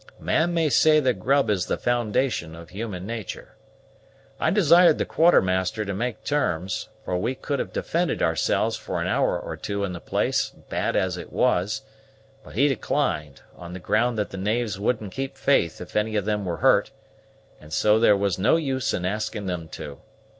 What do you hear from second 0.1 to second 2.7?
A man may say that grub is the foundation of